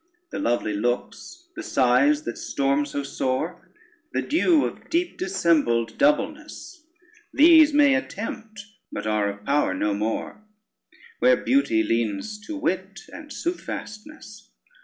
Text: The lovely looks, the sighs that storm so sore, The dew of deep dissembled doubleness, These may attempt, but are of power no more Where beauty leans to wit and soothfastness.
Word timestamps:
The 0.31 0.39
lovely 0.39 0.73
looks, 0.73 1.45
the 1.55 1.61
sighs 1.61 2.23
that 2.23 2.35
storm 2.39 2.87
so 2.87 3.03
sore, 3.03 3.69
The 4.13 4.23
dew 4.23 4.65
of 4.65 4.89
deep 4.89 5.15
dissembled 5.15 5.95
doubleness, 5.99 6.81
These 7.31 7.71
may 7.71 7.93
attempt, 7.93 8.65
but 8.91 9.05
are 9.05 9.29
of 9.29 9.45
power 9.45 9.75
no 9.75 9.93
more 9.93 10.41
Where 11.19 11.37
beauty 11.37 11.83
leans 11.83 12.39
to 12.47 12.57
wit 12.57 13.01
and 13.13 13.29
soothfastness. 13.31 14.49